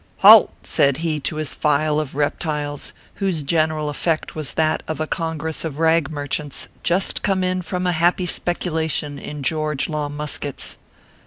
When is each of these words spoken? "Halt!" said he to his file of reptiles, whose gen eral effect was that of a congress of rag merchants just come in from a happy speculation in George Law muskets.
"Halt!" 0.25 0.49
said 0.63 0.97
he 1.05 1.19
to 1.19 1.35
his 1.35 1.53
file 1.53 1.99
of 1.99 2.15
reptiles, 2.15 2.91
whose 3.21 3.43
gen 3.43 3.69
eral 3.69 3.87
effect 3.87 4.33
was 4.33 4.53
that 4.53 4.81
of 4.87 4.99
a 4.99 5.05
congress 5.05 5.63
of 5.63 5.77
rag 5.77 6.09
merchants 6.09 6.67
just 6.81 7.21
come 7.21 7.43
in 7.43 7.61
from 7.61 7.85
a 7.85 7.91
happy 7.91 8.25
speculation 8.25 9.19
in 9.19 9.43
George 9.43 9.89
Law 9.89 10.09
muskets. 10.09 10.79